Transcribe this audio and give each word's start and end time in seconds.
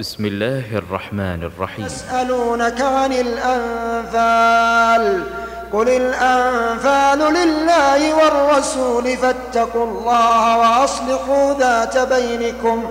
بسم 0.00 0.24
الله 0.24 0.78
الرحمن 0.78 1.42
الرحيم. 1.42 1.86
يسألونك 1.86 2.80
عن 2.80 3.12
الأنفال 3.12 5.04
قل 5.72 5.88
الأنفال 5.88 7.18
لله 7.18 8.14
والرسول 8.14 9.16
فاتقوا 9.16 9.84
الله 9.84 10.58
وأصلحوا 10.58 11.54
ذات 11.54 11.98
بينكم 11.98 12.84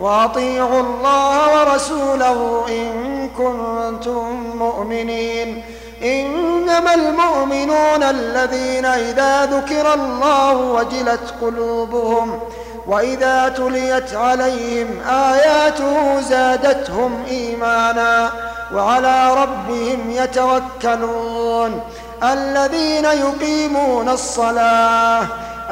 وأطيعوا 0.00 0.80
الله 0.80 1.36
ورسوله 1.56 2.66
إن 2.68 2.88
كنتم 3.28 4.56
مؤمنين. 4.56 5.64
إنما 6.02 6.94
المؤمنون 6.94 8.02
الذين 8.02 8.84
إذا 8.84 9.46
ذكر 9.46 9.94
الله 9.94 10.56
وجلت 10.56 11.34
قلوبهم 11.40 12.40
وإذا 12.86 13.48
تليت 13.48 14.14
عليهم 14.14 14.88
آياته 15.08 16.20
زادتهم 16.20 17.24
إيمانا 17.30 18.30
وعلى 18.74 19.34
ربهم 19.42 20.10
يتوكلون. 20.10 21.80
الذين 22.22 23.04
يقيمون 23.04 24.08
الصلاة 24.08 25.22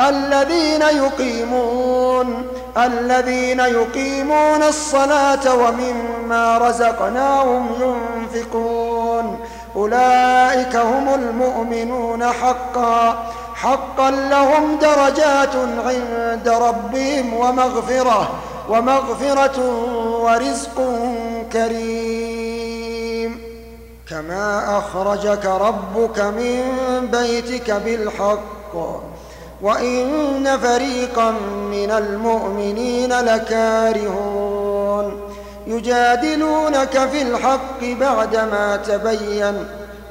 الذين 0.09 0.82
يقيمون 0.82 2.46
الذين 2.77 3.60
يقيمون 3.60 4.62
الصلاة 4.62 5.54
ومما 5.54 6.59
رزقناهم 6.59 7.68
ينفقون. 7.80 9.40
أولئك 9.77 10.77
هم 10.77 11.15
المؤمنون 11.15 12.24
حقا. 12.24 13.18
حقا 13.62 14.10
لهم 14.10 14.78
درجات 14.78 15.56
عند 15.84 16.48
ربهم 16.48 17.34
ومغفرة 17.34 18.30
ومغفرة 18.68 19.58
ورزق 20.22 20.82
كريم. 21.52 23.40
كما 24.10 24.78
أخرجك 24.78 25.46
ربك 25.46 26.20
من 26.20 26.62
بيتك 27.12 27.70
بالحق 27.70 28.74
وإن 29.62 30.59
فريقا 30.62 31.30
من 31.70 31.90
المؤمنين 31.90 33.12
لكارهون. 33.12 35.20
يجادلونك 35.66 37.09
في 37.12 37.22
الحق 37.22 37.80
بعدما 37.82 38.76
تبين 38.76 39.68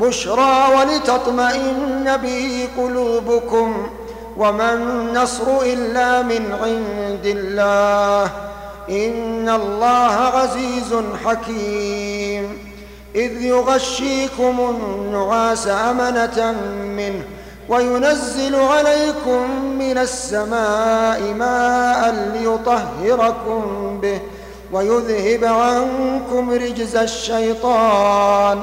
بشرى 0.00 0.66
ولتطمئن 0.78 2.16
به 2.16 2.68
قلوبكم 2.78 3.86
وما 4.36 4.72
النصر 4.72 5.60
إلا 5.62 6.22
من 6.22 6.52
عند 6.62 7.26
الله 7.26 8.30
إن 8.90 9.48
الله 9.48 10.12
عزيز 10.12 10.94
حكيم 11.24 12.58
إذ 13.14 13.42
يغشيكم 13.42 14.60
النعاس 14.60 15.68
أمنة 15.68 16.54
منه 16.96 17.22
وينزل 17.68 18.54
عليكم 18.54 19.50
من 19.78 19.98
السماء 19.98 21.20
ماء 21.38 22.30
ليطهركم 22.34 23.62
به 24.02 24.20
ويذهب 24.72 25.44
عنكم 25.44 26.50
رجز 26.50 26.96
الشيطان 26.96 28.62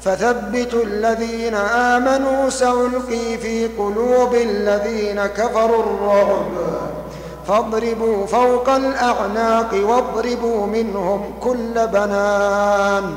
فثبتوا 0.00 0.82
الذين 0.82 1.54
آمنوا 1.54 2.50
سألقي 2.50 3.38
في 3.38 3.66
قلوب 3.66 4.34
الذين 4.34 5.26
كفروا 5.26 5.82
الرعب. 5.82 6.46
فاضربوا 7.48 8.26
فوق 8.26 8.68
الأعناق 8.68 9.74
واضربوا 9.82 10.66
منهم 10.66 11.34
كل 11.40 11.86
بنان. 11.86 13.16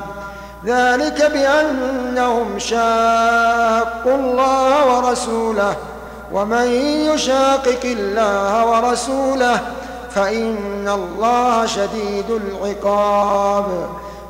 ذلك 0.65 1.31
بأنهم 1.33 2.59
شاقوا 2.59 4.15
الله 4.15 4.97
ورسوله 4.97 5.75
ومن 6.33 6.67
يشاقق 7.11 7.83
الله 7.83 8.65
ورسوله 8.65 9.59
فإن 10.15 10.87
الله 10.87 11.65
شديد 11.65 12.29
العقاب. 12.29 13.65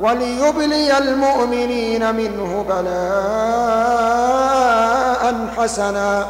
وليبلي 0.00 0.98
المؤمنين 0.98 2.14
منه 2.14 2.64
بلاء 2.68 2.90
حسنا. 5.56 6.26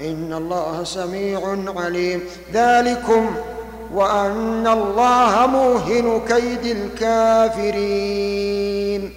إن 0.00 0.32
الله 0.32 0.84
سميع 0.84 1.56
عليم. 1.76 2.22
ذلكم 2.52 3.34
وأن 3.94 4.66
الله 4.66 5.46
موهن 5.46 6.20
كيد 6.28 6.76
الكافرين. 6.76 9.12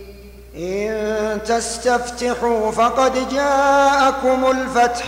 إن 0.58 1.40
تستفتحوا 1.46 2.72
فقد 2.72 3.30
جاءكم 3.30 4.52
الفتح. 4.52 5.06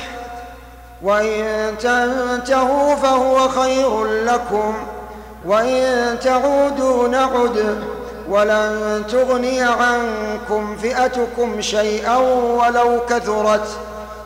وإن 1.03 1.73
تنتهوا 1.79 2.95
فهو 2.95 3.49
خير 3.49 4.05
لكم. 4.05 4.73
وإن 5.45 6.19
تعودوا 6.19 7.07
نعد 7.07 7.83
ولن 8.29 9.03
تغني 9.11 9.61
عنكم 9.61 10.77
فئتكم 10.77 11.61
شيئا 11.61 12.17
ولو 12.17 12.99
كثرت 13.09 13.67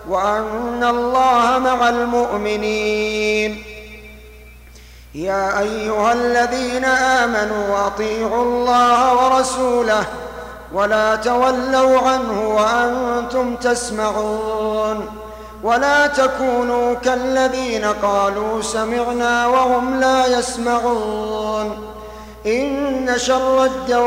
وأن 0.10 0.84
الله 0.84 1.60
مع 1.60 1.90
المؤمنين. 1.90 3.64
يا 5.16 5.60
أيها 5.60 6.14
الذين 6.14 6.86
آمنوا 6.86 7.88
أطيعوا 7.88 8.44
الله 8.44 9.26
ورسوله 9.26 10.04
ولا 10.74 11.16
تولوا 11.16 12.00
عنه 12.00 12.50
وأنتم 12.56 13.56
تسمعون. 13.56 15.06
ولا 15.64 16.08
تكونوا 16.08 16.94
كالذين 16.94 17.86
قالوا 17.86 18.62
سمعنا 18.62 19.48
وهم 19.48 20.00
لا 20.00 20.40
يسمعون. 20.40 21.88
إن 22.46 23.10
شر 23.18 23.64
الدواب 23.66 24.02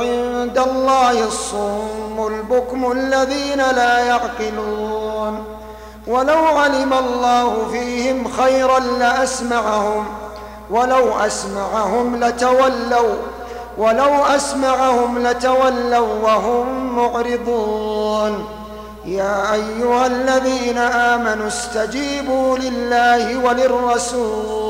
عند 0.00 0.58
الله 0.58 1.26
الصم 1.26 2.26
البكم 2.26 2.92
الذين 2.92 3.58
لا 3.58 3.98
يعقلون. 3.98 5.44
ولو 6.06 6.44
علم 6.46 6.92
الله 6.92 7.68
فيهم 7.72 8.28
خيرا 8.28 8.78
لأسمعهم 8.78 10.06
ولو 10.70 11.18
أسمعهم 11.18 12.24
لتولوا 12.24 13.14
ولو 13.78 14.24
أسمعهم 14.24 15.18
لتولوا 15.26 16.08
وهم 16.22 16.96
معرضون. 16.96 18.44
يا 19.04 19.52
أيها 19.52 20.06
الذين 20.06 20.78
آمنوا 20.78 21.48
استجيبوا 21.48 22.58
لله 22.58 23.44
وللرسول. 23.44 24.69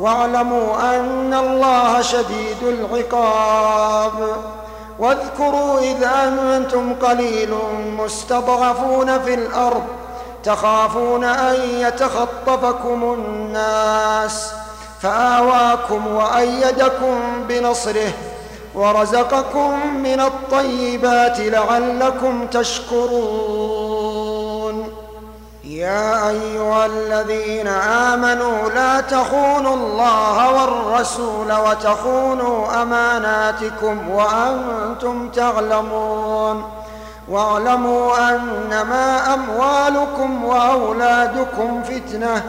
واعلموا 0.00 0.96
أن 0.96 1.34
الله 1.34 2.02
شديد 2.02 2.62
العقاب. 2.62 4.36
واذكروا 4.98 5.80
إذ 5.80 6.02
أنتم 6.02 6.94
قليل 6.94 7.54
مستضعفون 7.98 9.18
في 9.18 9.34
الأرض 9.34 9.84
تخافون 10.44 11.24
أن 11.24 11.54
يتخطفكم 11.78 13.02
الناس. 13.18 14.52
فآواكم 15.02 16.06
وأيدكم 16.06 17.20
بنصره 17.48 18.12
ورزقكم 18.74 19.96
من 19.96 20.20
الطيبات 20.20 21.40
لعلكم 21.40 22.46
تشكرون. 22.46 23.93
يا 25.84 26.28
أيها 26.28 26.86
الذين 26.86 27.68
آمنوا 27.68 28.70
لا 28.70 29.00
تخونوا 29.00 29.74
الله 29.74 30.52
والرسول 30.52 31.52
وتخونوا 31.52 32.82
أماناتكم 32.82 34.10
وأنتم 34.10 35.28
تعلمون. 35.28 36.64
واعلموا 37.28 38.30
أنما 38.30 39.34
أموالكم 39.34 40.44
وأولادكم 40.44 41.82
فتنةٌ 41.82 42.42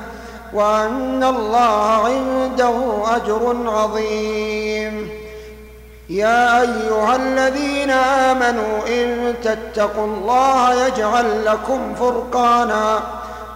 وأن 0.53 1.23
الله 1.23 2.05
عنده 2.05 2.73
أجر 3.15 3.55
عظيم. 3.67 5.09
يا 6.09 6.61
أيها 6.61 7.15
الذين 7.15 7.91
آمنوا 7.91 8.87
إن 8.87 9.35
تتقوا 9.43 10.05
الله 10.05 10.85
يجعل 10.85 11.45
لكم 11.45 11.95
فرقانا 11.99 12.99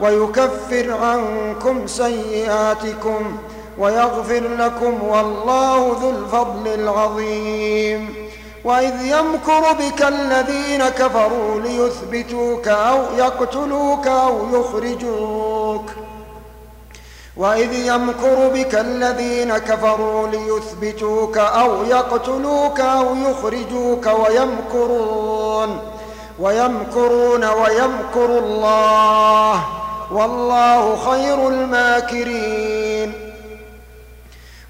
ويكفر 0.01 0.97
عنكم 1.01 1.87
سيئاتكم 1.87 3.37
ويغفر 3.77 4.43
لكم 4.59 5.03
والله 5.03 5.97
ذو 6.01 6.09
الفضل 6.09 6.67
العظيم. 6.67 8.29
وإذ 8.63 9.01
يمكر 9.01 9.73
بك 9.73 10.01
الذين 10.01 10.89
كفروا 10.89 11.61
ليثبتوك 11.61 12.67
أو 12.67 12.99
يقتلوك 13.17 14.07
أو 14.07 14.47
يخرجوك. 14.53 15.85
وإذ 17.37 17.73
يمكر 17.73 18.47
بك 18.47 18.75
الذين 18.75 19.57
كفروا 19.57 20.27
ليثبتوك 20.27 21.37
أو 21.37 21.83
يقتلوك 21.83 22.79
أو 22.79 23.15
يخرجوك 23.15 24.05
ويمكرون 24.05 25.79
ويمكرون 26.39 27.45
ويمكر 27.45 28.25
الله. 28.25 29.63
والله 30.11 31.11
خير 31.11 31.47
الماكرين. 31.47 33.13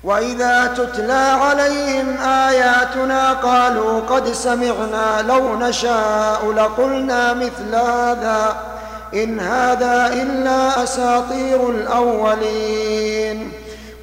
وإذا 0.04 0.74
تتلى 0.78 1.38
عليهم 1.42 2.18
آياتنا 2.22 3.34
قالوا 3.34 4.00
قد 4.00 4.34
سمعنا 4.34 5.22
لو 5.28 5.56
نشاء 5.56 6.52
لقلنا 6.52 7.34
مثل 7.34 7.76
هذا. 7.76 8.58
إن 9.14 9.40
هذا 9.40 10.14
إلا 10.14 10.84
أساطير 10.84 11.70
الأولين. 11.70 13.52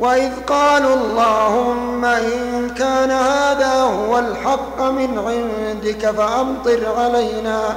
وإذ 0.00 0.30
قالوا 0.46 0.94
اللهم 0.94 2.04
إن 2.04 2.70
كان 2.78 3.10
هذا 3.10 3.80
هو 3.82 4.18
الحق 4.18 4.80
من 4.80 5.18
عندك 5.18 6.10
فأمطر 6.10 6.94
علينا. 6.98 7.76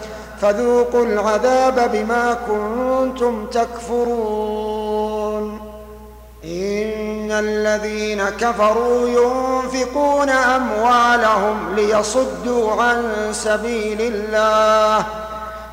فذوقوا 0.41 1.05
العذاب 1.05 1.91
بما 1.93 2.37
كنتم 2.47 3.45
تكفرون. 3.45 5.11
إن 6.43 7.31
الذين 7.31 8.23
كفروا 8.29 9.07
ينفقون 9.07 10.29
أموالهم 10.29 11.75
ليصدوا 11.75 12.71
عن 12.81 13.03
سبيل 13.31 14.01
الله 14.01 15.05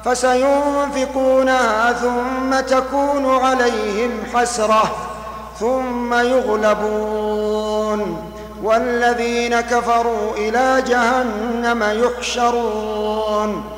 فسينفقونها 0.05 1.93
ثم 1.93 2.61
تكون 2.61 3.35
عليهم 3.45 4.11
حسرة 4.35 4.91
ثم 5.61 6.15
يغلبون. 6.15 8.01
والذين 8.63 9.61
كفروا 9.61 10.33
إلى 10.37 10.83
جهنم 10.89 12.05
يحشرون. 12.05 13.78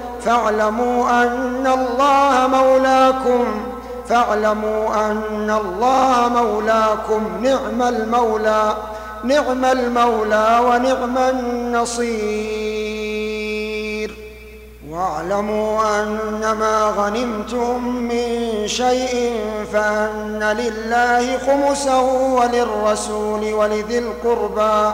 فاعلموا 0.25 1.09
أن 1.23 1.67
الله 1.67 2.47
مولاكم 2.47 3.45
فاعلموا 4.09 5.11
أن 5.11 5.49
الله 5.65 6.29
مولاكم 6.29 7.23
نعم 7.43 7.81
المولى 7.81 8.77
نعم 9.23 9.65
المولى 9.65 10.59
ونعم 10.65 11.17
النصير. 11.17 12.51
واعلموا 14.89 16.01
أنما 16.01 16.93
غنمتم 16.97 17.87
من 17.87 18.67
شيء 18.67 19.33
فأن 19.73 20.43
لله 20.57 21.37
خمسه 21.37 22.01
وللرسول 22.11 23.53
ولذي 23.53 23.99
القربى. 23.99 24.93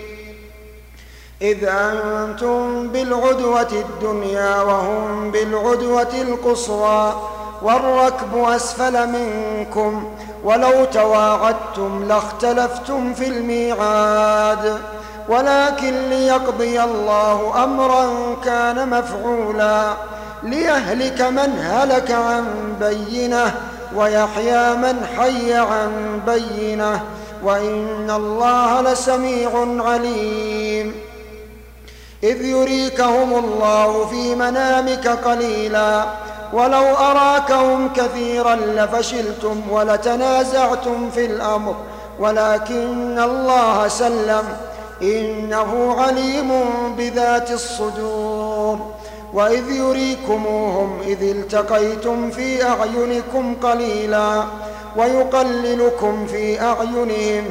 إذ 1.41 1.65
أنتم 1.65 2.87
بالعدوة 2.87 3.67
الدنيا 3.71 4.61
وهم 4.61 5.31
بالعدوة 5.31 6.21
القصوى 6.21 7.13
والركب 7.61 8.37
أسفل 8.37 9.07
منكم 9.07 10.11
ولو 10.43 10.85
تواعدتم 10.85 12.03
لاختلفتم 12.03 13.13
في 13.13 13.27
الميعاد 13.27 14.77
ولكن 15.29 15.93
ليقضي 16.09 16.83
الله 16.83 17.63
أمرا 17.63 18.35
كان 18.45 18.89
مفعولا 18.89 19.93
ليهلك 20.43 21.21
من 21.21 21.59
هلك 21.59 22.11
عن 22.11 22.45
بينة 22.79 23.53
ويحيى 23.95 24.75
من 24.75 25.05
حي 25.17 25.53
عن 25.53 26.21
بينة 26.27 27.01
وإن 27.43 28.11
الله 28.11 28.81
لسميع 28.81 29.49
عليم 29.79 31.10
إذ 32.23 32.45
يريكهم 32.45 33.45
الله 33.45 34.05
في 34.05 34.35
منامك 34.35 35.07
قليلا. 35.07 36.05
ولو 36.53 36.83
أراكهم 36.83 37.93
كثيرا 37.93 38.55
لفشلتم 38.55 39.61
ولتنازعتم 39.71 41.09
في 41.09 41.25
الأمر. 41.25 41.75
ولكن 42.19 43.19
الله 43.19 43.87
سلم. 43.87 44.43
إنه 45.01 45.95
عليم 45.99 46.51
بذات 46.97 47.51
الصدور. 47.51 48.79
وإذ 49.33 49.71
يريكموهم 49.71 50.99
إذ 51.07 51.23
التقيتم 51.23 52.31
في 52.31 52.63
أعينكم 52.63 53.55
قليلا. 53.63 54.43
ويقللكم 54.97 56.27
في 56.27 56.61
أعينهم 56.61 57.43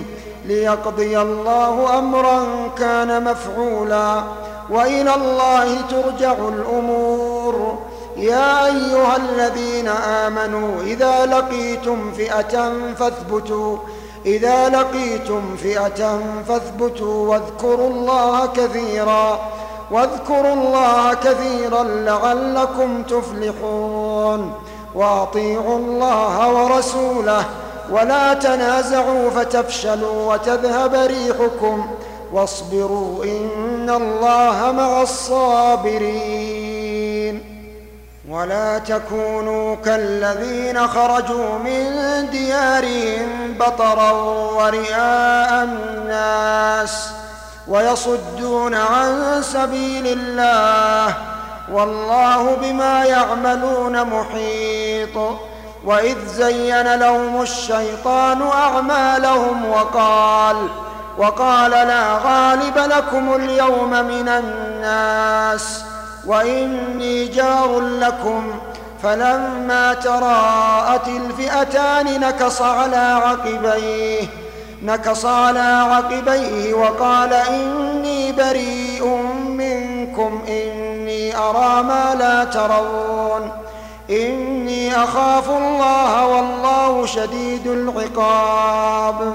ليقضي 0.45 1.21
الله 1.21 1.99
أمرا 1.99 2.43
كان 2.79 3.25
مفعولا. 3.25 4.23
وإلى 4.71 5.15
الله 5.15 5.81
ترجع 5.91 6.33
الأمور. 6.33 7.79
يا 8.17 8.67
أيها 8.67 9.17
الذين 9.17 9.89
آمنوا 9.89 10.83
إذا 10.83 11.27
لقيتم 11.27 12.13
فئة 12.13 12.73
فاثبتوا 12.99 13.77
إذا 14.27 14.69
لقيتم 14.69 15.57
فئة 15.57 16.21
فاثبتوا 16.49 17.29
واذكروا 17.29 17.89
الله 17.89 18.47
كثيرا 18.47 19.39
واذكروا 19.91 20.53
الله 20.53 21.15
كثيرا 21.15 21.83
لعلكم 21.83 23.03
تفلحون. 23.03 24.53
وأطيعوا 24.95 25.79
الله 25.79 26.53
ورسوله 26.55 27.45
ولا 27.91 28.35
تنازعوا 28.35 29.31
فتفشلوا 29.31 30.33
وتذهب 30.33 30.95
ريحكم. 30.95 31.87
واصبروا 32.33 33.25
إن 33.25 33.91
الله 33.91 34.73
مع 34.73 35.03
الصابرين 35.03 36.61
ولا 38.29 38.79
تكونوا 38.79 39.77
كالذين 39.77 40.89
خرجوا 40.89 41.59
من 41.59 41.85
ديارهم 42.31 43.55
بطرا 43.61 44.11
ورئاء 44.53 45.65
الناس 45.65 47.09
ويصدون 47.69 48.75
عن 48.75 49.43
سبيل 49.43 50.07
الله 50.07 51.15
والله 51.73 52.57
بما 52.63 53.05
يعملون 53.05 54.05
محيط 54.05 55.17
وإذ 55.85 56.27
زين 56.27 56.95
لهم 56.95 57.43
الشيطان 57.43 58.43
أعمالهم 58.43 59.71
وقال 59.71 60.69
وقال 61.19 61.71
لا 61.71 62.19
غالب 62.25 62.79
لكم 62.79 63.35
اليوم 63.35 63.91
من 63.91 64.29
الناس 64.29 65.85
وإني 66.27 67.27
جار 67.27 67.81
لكم 67.81 68.53
فلما 69.03 69.95
تراءت 69.95 71.09
الفئتان 71.09 72.21
نكص 72.21 72.63
على 72.63 72.97
عقبيه 72.97 74.21
نكص 74.83 75.25
على 75.25 75.87
عقبيه 75.93 76.75
وقال 76.75 77.33
إني 77.33 78.33
بريء 78.33 79.07
منكم 79.49 80.43
إني 80.49 81.37
أرى 81.37 81.83
ما 81.83 82.15
لا 82.19 82.45
ترون 82.45 83.51
إني 84.11 84.97
أخاف 85.05 85.51
الله 85.51 86.27
والله 86.27 87.07
شديد 87.07 87.67
العقاب 87.67 89.35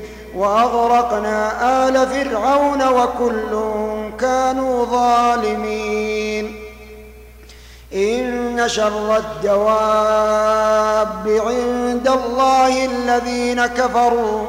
وأغرقنا 0.35 1.37
آل 1.87 2.07
فرعون 2.07 2.87
وكل 2.87 3.61
كانوا 4.19 4.85
ظالمين. 4.85 6.55
إن 7.93 8.63
شر 8.67 9.17
الدواب 9.17 10.61
عند 11.27 12.07
الله 12.07 12.85
الذين 12.85 13.65
كفروا 13.65 14.41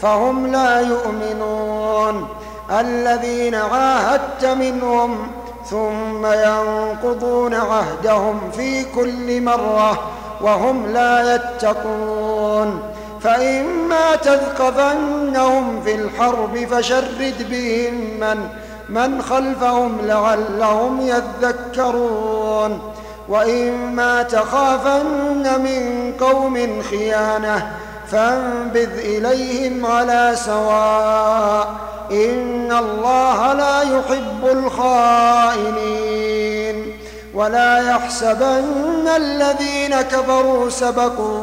فهم 0.00 0.46
لا 0.46 0.80
يؤمنون. 0.80 2.28
الذين 2.70 3.54
عاهدت 3.54 4.44
منهم 4.44 5.30
ثم 5.70 6.26
ينقضون 6.26 7.54
عهدهم 7.54 8.50
في 8.56 8.84
كل 8.84 9.42
مرة 9.42 10.10
وهم 10.40 10.86
لا 10.86 11.34
يتقون. 11.34 12.95
فإما 13.26 14.16
تثقفنهم 14.16 15.82
في 15.84 15.94
الحرب 15.94 16.66
فشرد 16.70 17.46
بهم 17.50 17.94
من 18.20 18.48
من 18.88 19.22
خلفهم 19.22 19.98
لعلهم 20.02 21.00
يذكرون. 21.00 22.92
وإما 23.28 24.22
تخافن 24.22 25.60
من 25.62 26.12
قوم 26.20 26.82
خيانة 26.82 27.72
فانبذ 28.10 28.98
إليهم 28.98 29.86
على 29.86 30.32
سواء. 30.34 31.68
إن 32.10 32.72
الله 32.72 33.52
لا 33.52 33.82
يحب 33.82 34.44
الخائنين. 34.44 35.96
ولا 37.34 37.90
يحسبن 37.90 39.08
الذين 39.16 40.00
كفروا 40.00 40.70
سبقوا 40.70 41.42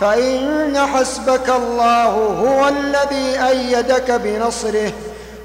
فإن 0.00 0.78
حسبك 0.78 1.50
الله 1.50 2.04
هو 2.44 2.68
الذي 2.68 3.48
أيدك 3.48 4.10
بنصره 4.10 4.92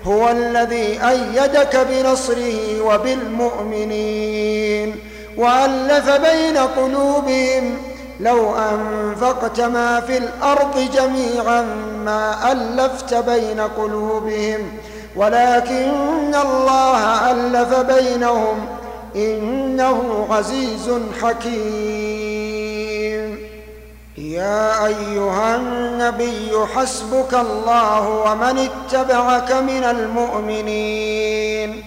هو 0.06 0.30
الذي 0.30 1.00
أيدك 1.10 1.88
بنصره 1.90 2.82
وبالمؤمنين 2.82 4.32
وألف 5.38 6.10
بين 6.10 6.58
قلوبهم 6.58 7.78
لو 8.20 8.56
أنفقت 8.56 9.62
ما 9.62 10.00
في 10.00 10.18
الأرض 10.18 10.90
جميعا 10.94 11.62
ما 12.06 12.52
ألفت 12.52 13.14
بين 13.14 13.62
قلوبهم 13.62 14.72
ولكن 15.16 16.36
الله 16.36 17.32
ألف 17.32 17.80
بينهم 17.80 18.66
إنه 19.16 20.28
عزيز 20.30 20.90
حكيم. 21.24 22.11
يا 24.32 24.86
أيها 24.86 25.56
النبي 25.56 26.52
حسبك 26.76 27.34
الله 27.34 28.10
ومن 28.10 28.70
اتبعك 28.70 29.52
من 29.52 29.84
المؤمنين. 29.84 31.84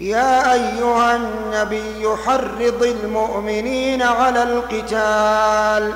يا 0.00 0.52
أيها 0.52 1.16
النبي 1.16 2.08
حرض 2.26 2.82
المؤمنين 2.82 4.02
على 4.02 4.42
القتال. 4.42 5.92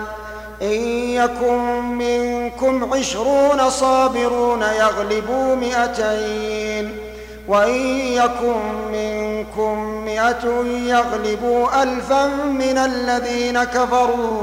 إن 0.63 0.81
يكن 1.21 1.83
منكم 1.83 2.95
عشرون 2.95 3.71
صابرون 3.71 4.63
يغلبوا 4.63 5.55
مئتين. 5.55 6.97
وإن 7.49 7.81
يكن 7.97 8.61
منكم 8.93 10.05
مئة 10.05 10.47
يغلبوا 10.67 11.83
ألفا 11.83 12.27
من 12.47 12.79
الذين 12.79 13.65
كفروا. 13.65 14.43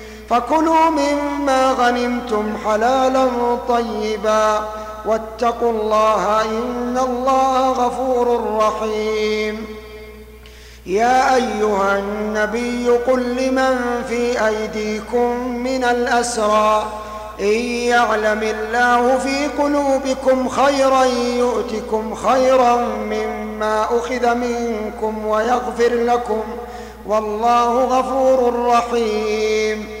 فكلوا 0.31 0.89
مما 0.89 1.71
غنمتم 1.71 2.57
حلالا 2.65 3.27
طيبا 3.69 4.59
واتقوا 5.05 5.71
الله 5.71 6.41
إن 6.41 6.97
الله 6.97 7.71
غفور 7.71 8.57
رحيم. 8.57 9.65
يا 10.85 11.35
أيها 11.35 11.99
النبي 11.99 12.89
قل 12.89 13.35
لمن 13.35 14.03
في 14.09 14.47
أيديكم 14.47 15.47
من 15.47 15.83
الأسرى 15.83 16.85
إن 17.39 17.59
يعلم 17.93 18.43
الله 18.43 19.17
في 19.17 19.47
قلوبكم 19.47 20.49
خيرا 20.49 21.03
يؤتكم 21.37 22.15
خيرا 22.15 22.75
مما 23.05 23.83
أخذ 23.83 24.35
منكم 24.35 25.25
ويغفر 25.25 25.93
لكم 25.93 26.43
والله 27.07 27.83
غفور 27.83 28.65
رحيم. 28.65 30.00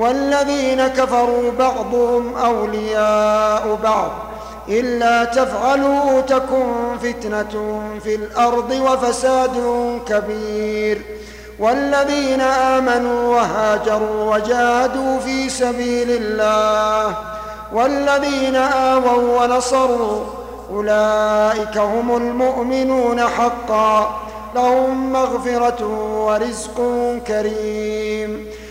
والذين 0.00 0.86
كفروا 0.88 1.50
بعضهم 1.58 2.36
أولياء 2.36 3.78
بعض 3.82 4.10
إلا 4.68 5.24
تفعلوا 5.24 6.20
تكن 6.20 6.72
فتنة 7.02 7.82
في 8.04 8.14
الأرض 8.14 8.70
وفساد 8.70 9.56
كبير 10.08 11.02
والذين 11.58 12.40
آمنوا 12.40 13.36
وهاجروا 13.36 14.34
وجاهدوا 14.36 15.18
في 15.18 15.48
سبيل 15.48 16.10
الله 16.10 17.16
والذين 17.72 18.56
آووا 18.56 19.42
ونصروا 19.44 20.24
أولئك 20.70 21.78
هم 21.78 22.16
المؤمنون 22.16 23.20
حقا 23.20 24.20
لهم 24.54 25.12
مغفرة 25.12 25.86
ورزق 26.26 26.80
كريم 27.26 28.46